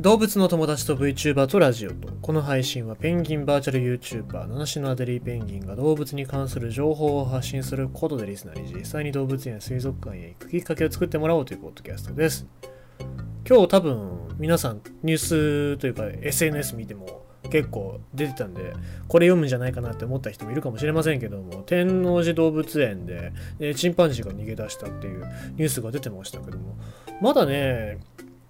[0.00, 12.46] 動物の友達と VTuber とラジオとこの配信はペンギンバーチャル YouTuber 七種のアデリーペンギンが動物に関する情報を発信することでリスナーに実際に動物園や水族館へ行くきっかけを作ってもらおうというポッドキャストです。
[13.44, 18.74] 今日多分皆さんニュースというか SNS 見ても結構出てたんで
[19.08, 25.24] これ読むんじゃないかなって思った人もいるかもしれませんけども天王寺動物園で、えチンパンジーが逃げ出したっていう
[25.56, 26.76] ニュースが出てましたけども。
[27.20, 27.98] まだね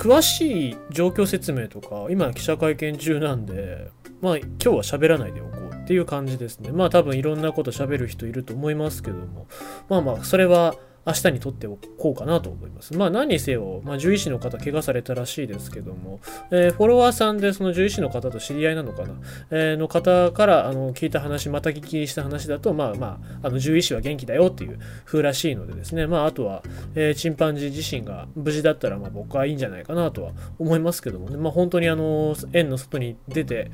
[0.00, 3.90] 詳しい状況説明とか今記者会見中なんで
[4.22, 6.72] まあ今日は喋らないでおこうっていう感じですね。
[6.72, 9.46] まあ多分いろんなこと喋る人いると思いますけども。
[9.90, 10.74] まあまあそれは
[11.06, 12.96] 明日にとっておこうかなと思います。
[12.96, 19.14] まあ何にせよ、まあ、獣医師の方怪我されたらしいですけども、えー、フォロワーさんでその獣医師の方と知り合いなのかな、
[19.50, 26.62] えー、の方からあの聞いた話、また聞きした話だと、まあまあ、あの獣医師は元気だよっていう風らしいのでですね、まああとは、
[26.94, 33.70] えー、チンパンジー自身が無事だったらまあ僕はいいんじゃないかなとは思いますけどもね、まあ本当にあの、園の外に出て、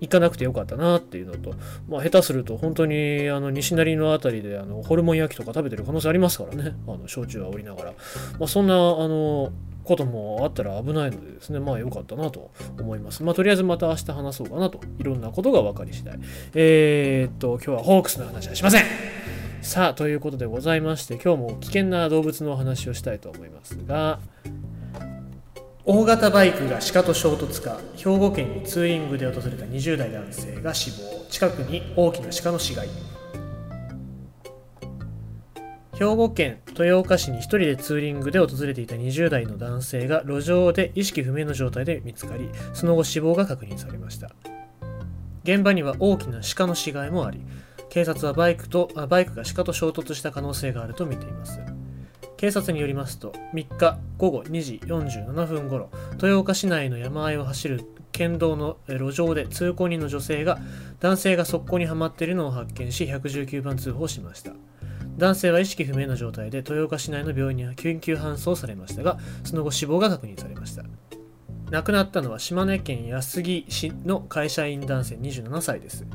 [0.00, 1.54] 行かなくてよかったなっていうのと、
[1.88, 7.92] まあ、下手すると本当にあの西成の辺りであのホルモン焼きとか食べてる可能性ありますからね、あの焼酎はおりながら、
[8.38, 9.52] まあ、そんなあの
[9.84, 13.22] こともあったら危ないのでですね、まあ良かったなと思います。
[13.22, 16.18] まあとりあえずまた明日話そうかなと、いろんなことが分かり次第。
[16.54, 18.84] えー、っと、今日はホークスの話はしません。
[19.62, 24.20] さあ、ということでございまして、今日も危険な動物のお話をしたいと思いますが、
[25.92, 31.26] 大型バイクが鹿と衝突か兵庫県にツーリングで訪れた20代男性が死亡。
[31.28, 32.88] 近くに大きな鹿の死骸。
[35.94, 44.30] 兵庫県豊岡市に1人でツーリングで訪れていた20代の男性が路上で意識不明の状態で見つかりその後死亡が確認されました。
[45.42, 47.40] 現場には大きな鹿の死骸もあり
[47.88, 51.58] 警察はバイクとバイクが鹿と衝突した可能性があると見ています。
[52.40, 60.58] 警察によりますと3日午後2時47分ごろ豊岡市内の山あいを走る県道の路上で通行人の女性が
[61.00, 64.52] 男性が側溝にはまっているのを発見し119番通報しました。
[65.18, 70.82] 男性は意識不明の状態で豊岡市内の病院には緊急搬送されましたがその後死亡が確認されました。
[71.70, 76.06] 亡くなったのは島根県安来市の会社員男性27歳です。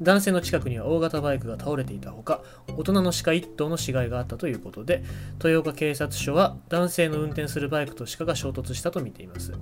[0.00, 2.42] 男性の近くには大型バイクが倒れていたほか
[2.76, 5.02] 大人の鹿1頭の死骸があったということで
[5.42, 9.52] 豊岡警察署は男性の運転するバイクと鹿が衝突したとみています。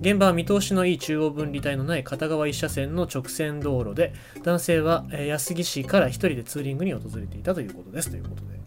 [0.00, 8.10] 現場は見通しのいい中央分離帯のない片側1車線の直線道路で男性は安来市から1人でツーリングに訪れていたということです。
[8.10, 8.59] ということで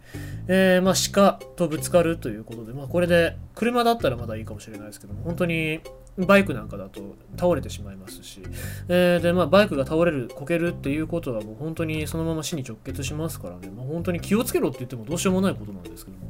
[0.46, 5.80] えー、まあ、鹿とぶつかるということで、まあ、これで車だったらまだいいかもしれないですけども本当に
[6.16, 8.40] バイクなんかだと倒れてしまいますし、
[8.88, 16.24] えー、で、まあ、バイクが倒れる、こけるっていうことはもう本当にそのまま死に直結しますからね、まあ、本当に気をつけろって言ってもどうしようもないことなんですけども、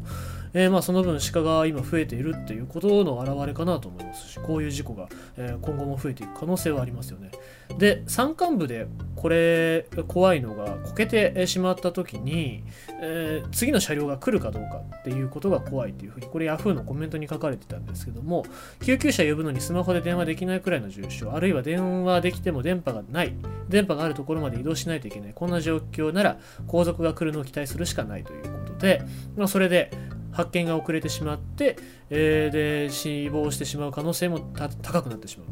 [0.55, 7.33] えー、まあその分鹿が今増えているっていうことの表れかなと思いますし、こういう事故が、え、今後も増えていく可能性はありますよね。
[7.77, 8.87] で、山間部で
[9.17, 12.63] これ怖いのが、こけてしまった時に、
[13.03, 18.45] えー、次の車両が来るかどうかっていうことが怖いっていうふうに、これ Yahoo のコメントに書かれてたんですけども、
[18.83, 23.35] 救急車呼ぶのにスマホで電話できないくらいの重傷、あるいは電話できても電波がない、
[23.69, 29.03] 電波があるところまで移動しないといけない、こんな状況なら後続が来るのを期待するしかないということで、
[29.37, 29.91] まあ、それで
[30.33, 31.77] 発見が遅れてしまって、
[32.11, 34.41] えー、で死亡してしまう可能性も
[34.83, 35.49] 高くなってしまう、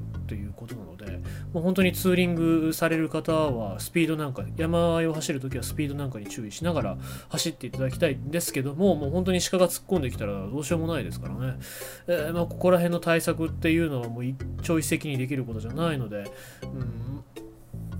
[1.52, 6.96] もう本当にツーリングされる方はスピードなんか山あいを走るときはスピードなんかに注意しながら
[7.28, 11.58] 走っていただきたいんですけどももう本当に鹿が突っ込んできたらどうしようもないですからね、
[12.06, 16.24] えー、まあ、ここら辺の対策っていうのはもう一朝一夕にできることじゃないので、
[16.62, 17.24] うん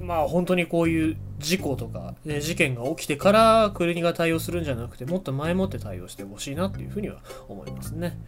[0.02, 8.18] まあ本当にこういう事故とか、ね、事件が起きてから国が対応するんじゃなくてもっと前もって対応してほしいなっていうふうには思いますね。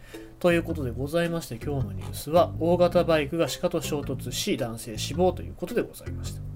[0.45, 6.54] ということでございまして今日のニュースは大型バイクが鹿と衝突し男性死亡ということでございました。